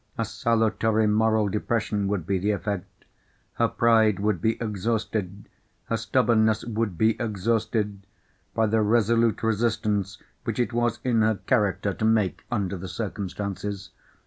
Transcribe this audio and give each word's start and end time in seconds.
A 0.17 0.25
salutary 0.25 1.05
moral 1.05 1.47
depression 1.47 2.07
would 2.07 2.25
be 2.25 2.39
the 2.39 2.49
effect. 2.49 3.05
Her 3.53 3.67
pride 3.67 4.19
would 4.19 4.41
be 4.41 4.59
exhausted, 4.59 5.47
her 5.89 5.97
stubbornness 5.97 6.65
would 6.65 6.97
be 6.97 7.11
exhausted, 7.21 8.07
by 8.55 8.65
the 8.65 8.81
resolute 8.81 9.43
resistance 9.43 10.17
which 10.43 10.57
it 10.57 10.73
was 10.73 10.99
in 11.03 11.21
her 11.21 11.35
character 11.35 11.93
to 11.93 12.03
make 12.03 12.43
under 12.51 12.77
the 12.77 12.87
circumstances. 12.87 13.91